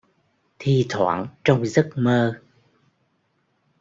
Thi 0.59 0.85
thoảng 0.89 1.27
trong 1.43 1.65
Giấc 1.65 1.89
Mơ 1.95 2.41